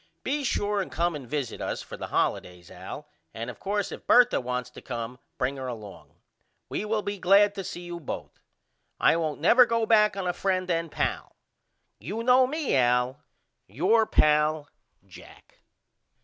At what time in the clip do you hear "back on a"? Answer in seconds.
9.85-10.33